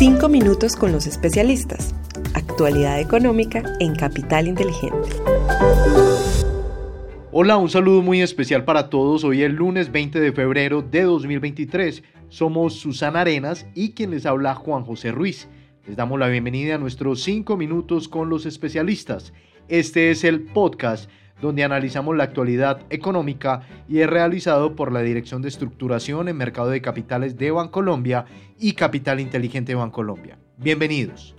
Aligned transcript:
Cinco 0.00 0.30
minutos 0.30 0.76
con 0.76 0.92
los 0.92 1.06
especialistas. 1.06 1.94
Actualidad 2.32 2.98
económica 3.00 3.62
en 3.80 3.94
Capital 3.94 4.48
Inteligente. 4.48 5.10
Hola, 7.32 7.58
un 7.58 7.68
saludo 7.68 8.00
muy 8.00 8.22
especial 8.22 8.64
para 8.64 8.88
todos. 8.88 9.24
Hoy 9.24 9.42
es 9.42 9.52
lunes 9.52 9.92
20 9.92 10.18
de 10.18 10.32
febrero 10.32 10.80
de 10.80 11.02
2023. 11.02 12.02
Somos 12.30 12.76
Susana 12.76 13.20
Arenas 13.20 13.66
y 13.74 13.90
quien 13.90 14.12
les 14.12 14.24
habla 14.24 14.54
Juan 14.54 14.86
José 14.86 15.12
Ruiz. 15.12 15.48
Les 15.86 15.98
damos 15.98 16.18
la 16.18 16.28
bienvenida 16.28 16.76
a 16.76 16.78
nuestros 16.78 17.22
cinco 17.22 17.58
minutos 17.58 18.08
con 18.08 18.30
los 18.30 18.46
especialistas. 18.46 19.34
Este 19.68 20.10
es 20.10 20.24
el 20.24 20.44
podcast 20.44 21.10
donde 21.40 21.64
analizamos 21.64 22.16
la 22.16 22.24
actualidad 22.24 22.80
económica 22.90 23.62
y 23.88 24.00
es 24.00 24.08
realizado 24.08 24.76
por 24.76 24.92
la 24.92 25.00
Dirección 25.00 25.42
de 25.42 25.48
Estructuración 25.48 26.28
en 26.28 26.36
Mercado 26.36 26.70
de 26.70 26.82
Capitales 26.82 27.36
de 27.36 27.50
Bancolombia 27.50 28.24
y 28.58 28.72
Capital 28.72 29.20
Inteligente 29.20 29.72
de 29.72 29.76
Bancolombia. 29.76 30.38
Bienvenidos. 30.56 31.34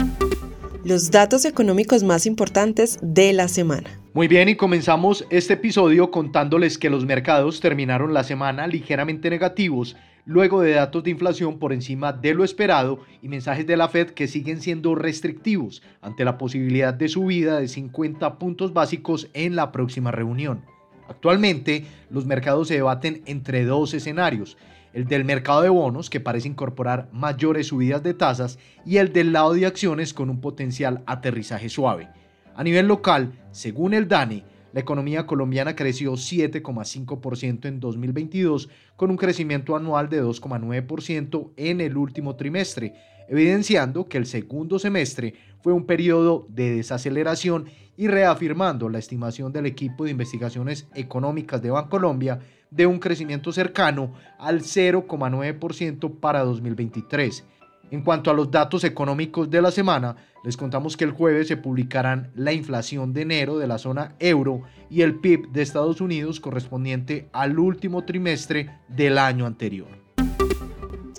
Los 0.84 1.12
datos 1.12 1.46
económicos 1.46 2.02
más 2.02 2.26
importantes 2.26 2.98
de 3.04 3.34
la 3.34 3.48
semana. 3.48 3.88
Muy 4.16 4.28
bien, 4.28 4.50
y 4.50 4.56
comenzamos 4.56 5.28
este 5.30 5.54
episodio 5.54 6.10
contándoles 6.10 6.80
que 6.80 6.90
los 6.90 7.06
mercados 7.06 7.60
terminaron 7.60 8.16
la 8.16 8.24
semana 8.24 8.66
ligeramente 8.66 9.30
negativos 9.30 9.96
luego 10.26 10.62
de 10.62 10.72
datos 10.72 11.04
de 11.04 11.12
inflación 11.12 11.60
por 11.60 11.72
encima 11.72 12.14
de 12.14 12.34
lo 12.34 12.44
esperado 12.44 13.00
y 13.22 13.28
mensajes 13.28 13.68
de 13.68 13.78
la 13.78 13.90
Fed 13.90 14.10
que 14.10 14.28
siguen 14.28 14.60
siendo 14.60 14.96
restrictivos 14.96 15.84
ante 16.02 16.26
la 16.26 16.40
posibilidad 16.40 16.96
de 16.96 17.10
subida 17.10 17.60
de 17.60 17.68
50 17.68 18.40
puntos 18.40 18.74
básicos 18.74 19.30
en 19.34 19.56
la 19.56 19.72
próxima 19.72 20.10
reunión. 20.10 20.64
Actualmente, 21.12 21.86
los 22.10 22.26
mercados 22.26 22.70
se 22.70 22.76
debaten 22.76 23.22
entre 23.26 23.66
dos 23.66 23.94
escenarios, 23.94 24.58
el 24.94 25.06
del 25.06 25.26
mercado 25.26 25.62
de 25.62 25.68
bonos, 25.68 26.10
que 26.10 26.22
parece 26.22 26.48
incorporar 26.48 27.10
mayores 27.12 27.68
subidas 27.68 28.02
de 28.02 28.14
tasas, 28.14 28.58
y 28.86 28.96
el 28.98 29.12
del 29.12 29.34
lado 29.34 29.54
de 29.54 29.66
acciones 29.66 30.14
con 30.14 30.30
un 30.30 30.40
potencial 30.40 31.04
aterrizaje 31.06 31.68
suave. 31.68 32.08
A 32.56 32.64
nivel 32.64 32.88
local, 32.88 33.34
según 33.52 33.94
el 33.94 34.08
DANE, 34.08 34.46
la 34.74 34.80
economía 34.80 35.26
colombiana 35.26 35.76
creció 35.76 36.14
7,5% 36.14 37.66
en 37.66 37.80
2022 37.80 38.70
con 38.96 39.12
un 39.12 39.18
crecimiento 39.18 39.76
anual 39.76 40.10
de 40.10 40.24
2,9% 40.24 41.52
en 41.58 41.82
el 41.82 41.98
último 41.98 42.36
trimestre, 42.36 42.94
evidenciando 43.28 44.06
que 44.06 44.18
el 44.18 44.26
segundo 44.26 44.80
semestre 44.80 45.36
fue 45.62 45.74
un 45.74 45.86
periodo 45.86 46.46
de 46.50 46.76
desaceleración 46.76 47.66
y 47.98 48.08
reafirmando 48.08 48.90
la 48.90 49.00
estimación 49.00 49.52
del 49.52 49.66
equipo 49.66 50.06
de 50.06 50.12
investigaciones 50.12 50.88
económicas 50.96 51.62
de 51.62 51.72
Bancolombia 51.72 52.40
de 52.72 52.88
un 52.88 53.00
crecimiento 53.00 53.52
cercano 53.52 54.14
al 54.40 54.62
0,9% 54.62 56.20
para 56.20 56.44
2023. 56.44 57.44
En 57.92 58.04
cuanto 58.04 58.32
a 58.32 58.34
los 58.34 58.50
datos 58.50 58.86
económicos 58.86 59.50
de 59.50 59.62
la 59.62 59.70
semana, 59.70 60.16
les 60.46 60.56
contamos 60.56 60.96
que 60.96 61.04
el 61.04 61.12
jueves 61.12 61.50
se 61.50 61.58
publicarán 61.58 62.32
la 62.36 62.54
inflación 62.54 63.12
de 63.12 63.24
enero 63.24 63.58
de 63.58 63.68
la 63.68 63.78
zona 63.78 64.16
euro 64.20 64.62
y 64.90 65.02
el 65.02 65.20
PIB 65.20 65.52
de 65.52 65.62
Estados 65.62 66.00
Unidos 66.00 66.40
correspondiente 66.40 67.28
al 67.34 67.60
último 67.60 68.06
trimestre 68.06 68.70
del 68.88 69.18
año 69.18 69.46
anterior. 69.46 69.90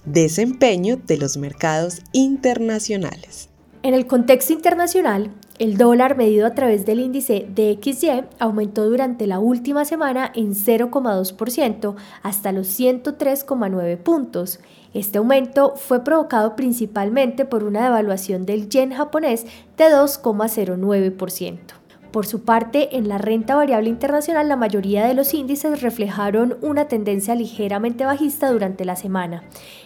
Desempeño 0.06 0.96
de 0.96 1.18
los 1.18 1.36
mercados 1.36 2.00
internacionales. 2.12 3.50
En 3.82 3.92
el 3.92 4.06
contexto 4.06 4.54
internacional, 4.54 5.30
el 5.58 5.76
dólar 5.76 6.16
medido 6.16 6.46
a 6.46 6.54
través 6.54 6.86
del 6.86 7.00
índice 7.00 7.46
DXY 7.54 8.24
aumentó 8.38 8.88
durante 8.88 9.26
la 9.26 9.38
última 9.38 9.84
semana 9.84 10.32
en 10.34 10.54
0,2% 10.54 11.94
hasta 12.22 12.52
los 12.52 12.68
103,9 12.80 13.96
puntos. 13.98 14.60
Este 14.94 15.18
aumento 15.18 15.74
fue 15.76 16.04
provocado 16.04 16.56
principalmente 16.56 17.44
por 17.44 17.64
una 17.64 17.84
devaluación 17.84 18.46
del 18.46 18.68
yen 18.68 18.92
japonés 18.92 19.46
de 19.76 19.84
2,09%. 19.84 21.81
Por 22.12 22.26
su 22.26 22.42
parte, 22.42 22.98
en 22.98 23.08
la 23.08 23.16
renta 23.16 23.56
variable 23.56 23.88
internacional 23.88 24.46
la 24.46 24.56
mayoría 24.56 25.06
de 25.06 25.14
los 25.14 25.32
índices 25.32 25.80
reflejaron 25.80 26.58
una 26.60 26.86
tendencia 26.86 27.34
ligeramente 27.34 28.04
bajista 28.04 28.52
durante 28.52 28.84
la 28.84 28.96
semana. 28.96 29.44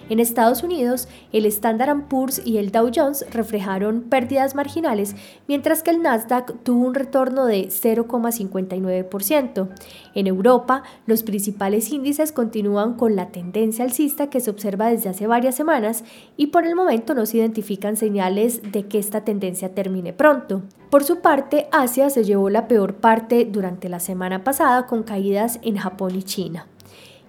En 0.08 0.18
Estados 0.18 0.64
Unidos, 0.64 1.06
el 1.32 1.46
Standard 1.46 2.08
Poor's 2.08 2.42
y 2.44 2.58
el 2.58 2.72
Dow 2.72 2.90
Jones 2.92 3.24
reflejaron 3.30 4.02
pérdidas 4.02 4.56
marginales, 4.56 5.14
mientras 5.46 5.84
que 5.84 5.90
el 5.90 6.02
Nasdaq 6.02 6.52
tuvo 6.64 6.86
un 6.86 6.94
retorno 6.94 7.46
de 7.46 7.68
0,59%. 7.68 9.68
En 10.14 10.26
Europa, 10.26 10.82
los 11.06 11.22
principales 11.22 11.92
índices 11.92 12.32
continúan 12.32 12.94
con 12.94 13.14
la 13.14 13.28
tendencia 13.28 13.84
alcista 13.84 14.30
que 14.30 14.40
se 14.40 14.50
observa 14.50 14.88
desde 14.88 15.10
hace 15.10 15.28
varias 15.28 15.54
semanas 15.54 16.02
y 16.36 16.48
por 16.48 16.66
el 16.66 16.74
momento 16.74 17.14
no 17.14 17.24
se 17.24 17.38
identifican 17.38 17.96
señales 17.96 18.72
de 18.72 18.88
que 18.88 18.98
esta 18.98 19.20
tendencia 19.20 19.74
termine 19.74 20.12
pronto. 20.12 20.62
Por 20.90 21.02
su 21.02 21.20
parte, 21.20 21.68
Asia 21.72 22.10
se 22.10 22.24
llevó 22.24 22.48
la 22.48 22.68
peor 22.68 22.94
parte 22.94 23.44
durante 23.44 23.88
la 23.88 24.00
semana 24.00 24.44
pasada 24.44 24.86
con 24.86 25.02
caídas 25.02 25.58
en 25.62 25.76
Japón 25.76 26.14
y 26.14 26.22
China. 26.22 26.66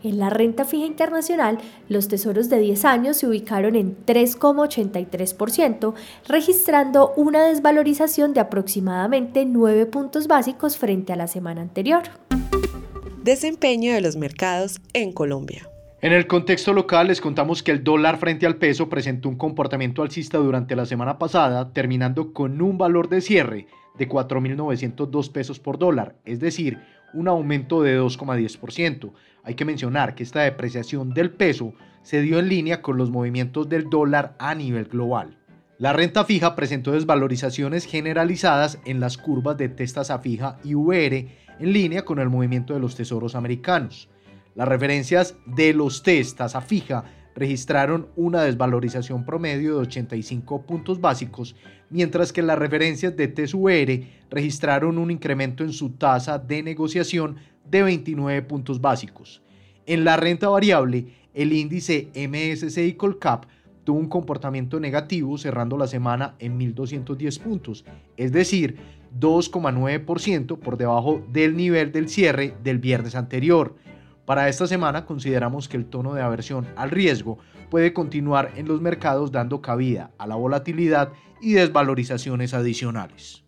En 0.04 0.20
la 0.20 0.30
renta 0.30 0.64
fija 0.64 0.86
internacional, 0.86 1.58
los 1.90 2.08
tesoros 2.08 2.50
de 2.50 2.60
10 2.60 2.86
años 2.86 3.18
se 3.18 3.28
ubicaron 3.28 3.76
en 3.76 3.98
3,83%, 4.06 5.96
registrando 6.28 7.14
una 7.18 7.46
desvalorización 7.46 8.34
de 8.34 8.42
aproximadamente 8.42 9.44
9 9.46 9.88
puntos 9.88 10.28
básicos 10.28 10.78
frente 10.78 11.14
a 11.14 11.16
la 11.16 11.28
semana 11.28 11.62
anterior. 11.62 12.04
Desempeño 13.24 13.92
de 13.92 14.02
los 14.02 14.18
mercados 14.18 14.80
en 14.94 15.12
Colombia. 15.12 15.68
En 16.00 16.14
el 16.14 16.28
contexto 16.28 16.74
local 16.74 17.08
les 17.08 17.22
contamos 17.22 17.64
que 17.64 17.72
el 17.72 17.84
dólar 17.84 18.20
frente 18.20 18.46
al 18.46 18.58
peso 18.58 18.88
presentó 18.88 19.30
un 19.30 19.36
comportamiento 19.36 20.04
alcista 20.04 20.38
durante 20.38 20.76
la 20.76 20.86
semana 20.86 21.18
pasada, 21.18 21.74
terminando 21.74 22.34
con 22.34 22.62
un 22.62 22.78
valor 22.78 23.10
de 23.10 23.20
cierre 23.20 23.66
de 23.98 24.08
4.902 24.08 25.32
pesos 25.32 25.60
por 25.60 25.80
dólar, 25.80 26.16
es 26.24 26.40
decir, 26.40 26.78
un 27.16 27.28
aumento 27.28 27.82
de 27.82 28.00
2,10%. 28.00 29.12
Hay 29.44 29.56
que 29.56 29.66
mencionar 29.66 30.14
que 30.14 30.22
esta 30.22 30.42
depreciación 30.42 31.16
del 31.16 31.32
peso 31.32 31.74
se 32.04 32.22
dio 32.22 32.38
en 32.38 32.48
línea 32.48 32.84
con 32.84 32.98
los 32.98 33.10
movimientos 33.10 33.68
del 33.68 33.90
dólar 33.90 34.36
a 34.38 34.54
nivel 34.54 34.86
global. 34.86 35.40
La 35.80 35.94
renta 35.94 36.26
fija 36.26 36.56
presentó 36.56 36.92
desvalorizaciones 36.92 37.86
generalizadas 37.86 38.78
en 38.86 39.00
las 39.00 39.18
curvas 39.18 39.58
de 39.58 39.70
testa 39.70 40.04
fija 40.20 40.60
y 40.64 40.76
VR 40.76 41.28
en 41.60 41.74
línea 41.74 42.06
con 42.06 42.20
el 42.20 42.30
movimiento 42.30 42.76
de 42.76 42.82
los 42.82 42.96
tesoros 42.96 43.34
americanos. 43.34 44.10
Las 44.58 44.68
referencias 44.68 45.36
de 45.46 45.72
los 45.72 46.02
test 46.02 46.40
tasa 46.40 46.62
fija 46.62 47.04
registraron 47.36 48.08
una 48.16 48.42
desvalorización 48.42 49.24
promedio 49.24 49.76
de 49.76 49.82
85 49.82 50.64
puntos 50.64 51.00
básicos, 51.00 51.56
mientras 51.92 52.34
que 52.34 52.42
las 52.42 52.58
referencias 52.58 53.16
de 53.16 53.28
TSUR 53.28 54.02
registraron 54.32 54.98
un 54.98 55.12
incremento 55.12 55.64
en 55.64 55.72
su 55.72 55.92
tasa 55.92 56.40
de 56.40 56.64
negociación 56.64 57.36
de 57.70 57.84
29 57.84 58.42
puntos 58.42 58.82
básicos. 58.82 59.44
En 59.86 60.04
la 60.04 60.18
renta 60.18 60.50
variable, 60.50 61.06
el 61.36 61.54
índice 61.54 62.10
MSCI 62.16 62.94
Colcap 62.94 63.46
tuvo 63.84 64.00
un 64.00 64.10
comportamiento 64.10 64.80
negativo 64.80 65.38
cerrando 65.38 65.78
la 65.78 65.86
semana 65.86 66.34
en 66.40 66.60
1.210 66.60 67.40
puntos, 67.44 67.86
es 68.18 68.32
decir, 68.32 68.78
2,9% 69.20 70.58
por 70.58 70.78
debajo 70.78 71.24
del 71.32 71.56
nivel 71.56 71.92
del 71.92 72.10
cierre 72.10 72.56
del 72.64 72.80
viernes 72.80 73.14
anterior. 73.14 73.76
Para 74.28 74.50
esta 74.50 74.68
semana 74.68 75.06
consideramos 75.06 75.70
que 75.70 75.78
el 75.78 75.86
tono 75.86 76.14
de 76.14 76.22
aversión 76.22 76.68
al 76.76 76.92
riesgo 76.92 77.38
puede 77.70 77.94
continuar 77.94 78.52
en 78.58 78.68
los 78.68 78.82
mercados 78.82 79.32
dando 79.32 79.62
cabida 79.62 80.12
a 80.18 80.28
la 80.28 80.36
volatilidad 80.36 81.14
y 81.40 81.54
desvalorizaciones 81.54 82.54
adicionales. 82.54 83.46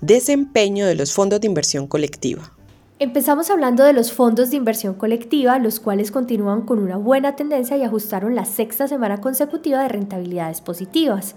Desempeño 0.00 0.86
de 0.86 0.94
los 0.94 1.12
fondos 1.12 1.42
de 1.42 1.46
inversión 1.46 1.88
colectiva. 1.88 2.56
Empezamos 3.02 3.48
hablando 3.48 3.82
de 3.82 3.94
los 3.94 4.12
fondos 4.12 4.50
de 4.50 4.58
inversión 4.58 4.92
colectiva, 4.92 5.58
los 5.58 5.80
cuales 5.80 6.10
continúan 6.10 6.66
con 6.66 6.78
una 6.78 6.98
buena 6.98 7.34
tendencia 7.34 7.78
y 7.78 7.82
ajustaron 7.82 8.34
la 8.34 8.44
sexta 8.44 8.88
semana 8.88 9.22
consecutiva 9.22 9.80
de 9.82 9.88
rentabilidades 9.88 10.60
positivas. 10.60 11.34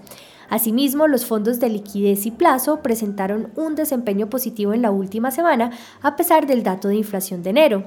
Asimismo, 0.49 1.07
los 1.07 1.25
fondos 1.25 1.61
de 1.61 1.69
liquidez 1.69 2.25
y 2.25 2.31
plazo 2.31 2.81
presentaron 2.81 3.53
un 3.55 3.75
desempeño 3.75 4.29
positivo 4.29 4.73
en 4.73 4.81
la 4.81 4.91
última 4.91 5.31
semana 5.31 5.71
a 6.01 6.17
pesar 6.17 6.47
del 6.47 6.63
dato 6.63 6.89
de 6.89 6.95
inflación 6.95 7.43
de 7.43 7.51
enero. 7.51 7.83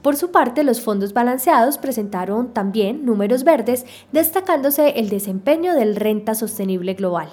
Por 0.00 0.16
su 0.16 0.30
parte, 0.30 0.64
los 0.64 0.80
fondos 0.80 1.12
balanceados 1.12 1.76
presentaron 1.76 2.54
también 2.54 3.04
números 3.04 3.44
verdes, 3.44 3.84
destacándose 4.10 4.98
el 4.98 5.10
desempeño 5.10 5.74
del 5.74 5.96
renta 5.96 6.34
sostenible 6.34 6.94
global. 6.94 7.28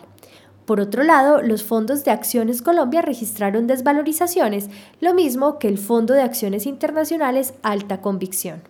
Por 0.65 0.79
otro 0.79 1.03
lado, 1.03 1.44
los 1.44 1.63
fondos 1.63 2.03
de 2.03 2.12
acciones 2.12 2.63
Colombia 2.63 3.03
registraron 3.03 3.67
desvalorizaciones, 3.67 4.69
lo 5.00 5.13
mismo 5.13 5.59
que 5.59 5.67
el 5.67 5.77
Fondo 5.77 6.15
de 6.15 6.23
Acciones 6.23 6.65
Internacionales 6.65 7.53
Alta 7.62 8.01
Convicción. 8.01 8.63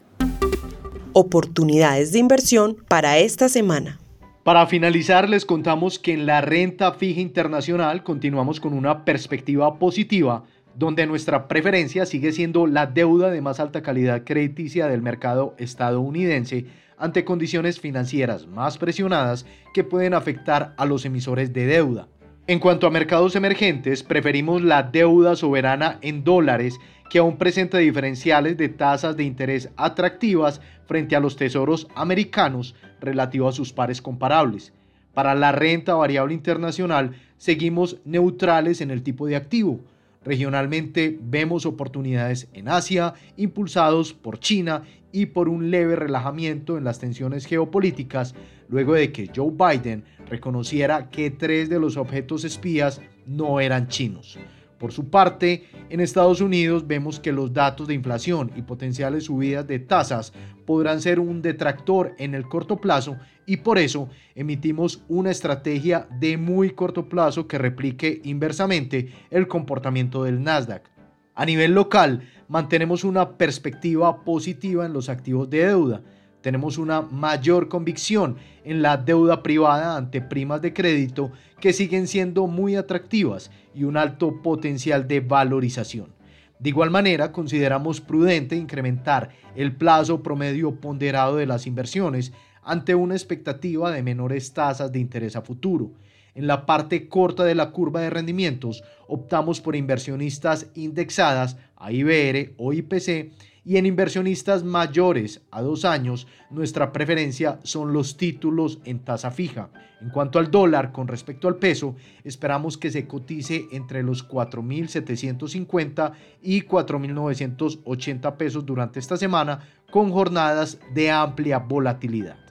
Oportunidades 1.13 2.11
de 2.11 2.19
inversión 2.19 2.75
para 2.89 3.17
esta 3.19 3.47
semana. 3.47 3.97
Para 4.43 4.67
finalizar, 4.67 5.29
les 5.29 5.45
contamos 5.45 5.97
que 5.97 6.11
en 6.11 6.25
la 6.25 6.41
renta 6.41 6.91
fija 6.91 7.21
internacional 7.21 8.03
continuamos 8.03 8.59
con 8.59 8.73
una 8.73 9.05
perspectiva 9.05 9.79
positiva, 9.79 10.43
donde 10.75 11.07
nuestra 11.07 11.47
preferencia 11.47 12.05
sigue 12.05 12.33
siendo 12.33 12.67
la 12.67 12.87
deuda 12.87 13.29
de 13.31 13.39
más 13.39 13.61
alta 13.61 13.81
calidad 13.81 14.23
crediticia 14.25 14.87
del 14.87 15.01
mercado 15.01 15.55
estadounidense, 15.57 16.65
ante 16.97 17.25
condiciones 17.25 17.79
financieras 17.79 18.47
más 18.47 18.77
presionadas 18.77 19.45
que 19.73 19.83
pueden 19.83 20.13
afectar 20.13 20.73
a 20.77 20.85
los 20.85 21.05
emisores 21.05 21.53
de 21.53 21.65
deuda. 21.65 22.07
En 22.47 22.59
cuanto 22.59 22.85
a 22.85 22.91
mercados 22.91 23.35
emergentes, 23.35 24.03
preferimos 24.03 24.61
la 24.61 24.83
deuda 24.83 25.35
soberana 25.35 25.97
en 26.01 26.23
dólares 26.23 26.79
que 27.09 27.19
aún 27.19 27.37
presenta 27.37 27.79
diferenciales 27.79 28.57
de 28.57 28.69
tasas 28.69 29.17
de 29.17 29.23
interés 29.23 29.69
atractivas 29.77 30.61
frente 30.85 31.15
a 31.15 31.19
los 31.19 31.35
tesoros 31.35 31.87
americanos 31.95 32.75
relativo 32.99 33.47
a 33.47 33.51
sus 33.51 33.73
pares 33.73 34.01
comparables. 34.01 34.73
Para 35.13 35.33
la 35.33 35.51
renta 35.51 35.95
variable 35.95 36.33
internacional 36.33 37.15
seguimos 37.37 37.97
neutrales 38.05 38.81
en 38.81 38.91
el 38.91 39.01
tipo 39.01 39.27
de 39.27 39.35
activo. 39.35 39.79
Regionalmente 40.25 41.17
vemos 41.21 41.67
oportunidades 41.67 42.49
en 42.53 42.67
Asia 42.67 43.13
impulsados 43.37 44.13
por 44.13 44.39
China 44.39 44.81
y 45.11 45.27
por 45.27 45.47
un 45.47 45.69
leve 45.69 45.95
relajamiento 45.95 46.77
en 46.77 46.83
las 46.83 46.99
tensiones 46.99 47.45
geopolíticas 47.45 48.33
luego 48.67 48.95
de 48.95 49.11
que 49.11 49.29
Joe 49.33 49.51
Biden 49.51 50.03
reconociera 50.27 51.09
que 51.09 51.29
tres 51.29 51.69
de 51.69 51.79
los 51.79 51.95
objetos 51.95 52.43
espías 52.43 53.01
no 53.27 53.59
eran 53.59 53.87
chinos. 53.87 54.39
Por 54.77 54.91
su 54.91 55.09
parte, 55.09 55.63
en 55.89 56.01
Estados 56.01 56.41
Unidos 56.41 56.85
vemos 56.85 57.19
que 57.19 57.31
los 57.31 57.53
datos 57.53 57.87
de 57.87 57.93
inflación 57.93 58.51
y 58.55 58.61
potenciales 58.61 59.25
subidas 59.25 59.65
de 59.67 59.79
tasas 59.79 60.33
podrán 60.65 61.01
ser 61.01 61.19
un 61.19 61.41
detractor 61.41 62.13
en 62.17 62.35
el 62.35 62.47
corto 62.47 62.77
plazo 62.77 63.17
y 63.45 63.57
por 63.57 63.77
eso 63.77 64.09
emitimos 64.33 65.03
una 65.07 65.31
estrategia 65.31 66.07
de 66.19 66.37
muy 66.37 66.71
corto 66.71 67.07
plazo 67.07 67.47
que 67.47 67.57
replique 67.57 68.21
inversamente 68.23 69.11
el 69.29 69.47
comportamiento 69.47 70.23
del 70.23 70.43
Nasdaq. 70.43 70.89
A 71.35 71.45
nivel 71.45 71.73
local, 71.73 72.21
mantenemos 72.47 73.03
una 73.03 73.37
perspectiva 73.37 74.23
positiva 74.23 74.85
en 74.85 74.93
los 74.93 75.09
activos 75.09 75.49
de 75.49 75.65
deuda. 75.65 76.01
Tenemos 76.45 76.77
una 76.77 77.01
mayor 77.01 77.69
convicción 77.69 78.37
en 78.63 78.83
la 78.83 78.97
deuda 78.97 79.41
privada 79.41 79.97
ante 79.97 80.21
primas 80.21 80.61
de 80.61 80.73
crédito 80.73 81.31
que 81.59 81.73
siguen 81.73 82.07
siendo 82.07 82.45
muy 82.45 82.75
atractivas 82.75 83.49
y 83.73 83.83
un 83.83 83.97
alto 83.97 84.43
potencial 84.43 85.07
de 85.07 85.21
valorización. 85.21 86.13
De 86.59 86.69
igual 86.69 86.91
manera, 86.91 87.31
consideramos 87.31 87.99
prudente 87.99 88.55
incrementar 88.55 89.29
el 89.55 89.75
plazo 89.75 90.21
promedio 90.21 90.79
ponderado 90.79 91.37
de 91.37 91.47
las 91.47 91.65
inversiones 91.65 92.31
ante 92.61 92.93
una 92.93 93.15
expectativa 93.15 93.89
de 93.89 94.03
menores 94.03 94.53
tasas 94.53 94.91
de 94.91 94.99
interés 94.99 95.35
a 95.35 95.41
futuro. 95.41 95.93
En 96.35 96.45
la 96.45 96.67
parte 96.67 97.09
corta 97.09 97.43
de 97.43 97.55
la 97.55 97.71
curva 97.71 98.01
de 98.01 98.11
rendimientos 98.11 98.83
optamos 99.07 99.61
por 99.61 99.75
inversionistas 99.75 100.67
indexadas 100.75 101.57
a 101.75 101.91
IBR 101.91 102.53
o 102.57 102.71
IPC 102.71 103.31
y 103.65 103.77
en 103.77 103.87
inversionistas 103.87 104.63
mayores 104.63 105.41
a 105.51 105.61
dos 105.61 105.83
años 105.83 106.27
nuestra 106.51 106.93
preferencia 106.93 107.59
son 107.63 107.91
los 107.91 108.15
títulos 108.15 108.79
en 108.85 108.99
tasa 108.99 109.31
fija. 109.31 109.69
En 110.01 110.09
cuanto 110.11 110.37
al 110.37 110.51
dólar 110.51 110.91
con 110.91 111.07
respecto 111.07 111.47
al 111.47 111.57
peso, 111.57 111.95
esperamos 112.23 112.77
que 112.77 112.91
se 112.91 113.07
cotice 113.07 113.65
entre 113.71 114.03
los 114.03 114.27
4.750 114.27 116.11
y 116.43 116.61
4.980 116.61 118.37
pesos 118.37 118.65
durante 118.65 118.99
esta 118.99 119.17
semana 119.17 119.61
con 119.91 120.11
jornadas 120.11 120.79
de 120.93 121.09
amplia 121.09 121.57
volatilidad. 121.57 122.44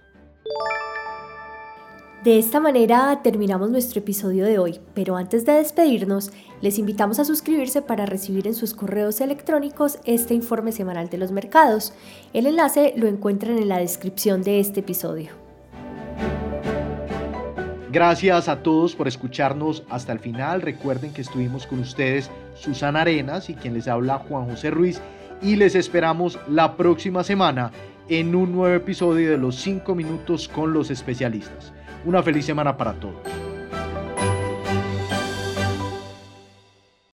De 2.25 2.39
esta 2.39 2.59
manera 2.59 3.21
terminamos 3.23 3.69
nuestro 3.69 4.01
episodio 4.01 4.47
de 4.47 4.59
hoy, 4.59 4.81
pero 4.95 5.15
antes 5.19 5.45
de 5.45 5.53
despedirnos, 5.53 6.31
les 6.63 6.79
invitamos 6.79 7.19
a 7.19 7.25
suscribirse 7.27 7.83
para 7.83 8.07
recibir 8.07 8.47
en 8.47 8.55
sus 8.55 8.73
correos 8.73 9.21
electrónicos 9.21 9.99
este 10.07 10.33
informe 10.33 10.73
semanal 10.73 11.11
de 11.11 11.19
los 11.19 11.33
mercados. 11.33 11.93
El 12.33 12.47
enlace 12.47 12.95
lo 12.97 13.09
encuentran 13.09 13.59
en 13.59 13.69
la 13.69 13.77
descripción 13.77 14.43
de 14.43 14.59
este 14.59 14.81
episodio. 14.81 15.33
Gracias 17.93 18.49
a 18.49 18.63
todos 18.63 18.97
por 18.97 19.07
escucharnos 19.07 19.83
hasta 19.91 20.13
el 20.13 20.19
final. 20.19 20.63
Recuerden 20.63 21.13
que 21.13 21.21
estuvimos 21.21 21.67
con 21.67 21.81
ustedes 21.81 22.31
Susana 22.55 23.03
Arenas 23.03 23.51
y 23.51 23.55
quien 23.55 23.75
les 23.75 23.87
habla 23.87 24.25
Juan 24.31 24.49
José 24.49 24.71
Ruiz 24.71 24.99
y 25.43 25.57
les 25.57 25.75
esperamos 25.75 26.39
la 26.49 26.79
próxima 26.79 27.23
semana 27.23 27.71
en 28.09 28.35
un 28.35 28.53
nuevo 28.53 28.75
episodio 28.75 29.31
de 29.31 29.37
los 29.37 29.57
5 29.57 29.95
minutos 29.95 30.49
con 30.49 30.73
los 30.73 30.91
especialistas. 30.91 31.75
Una 32.05 32.23
feliz 32.23 32.45
semana 32.45 32.77
para 32.77 32.93
todos. 32.93 33.44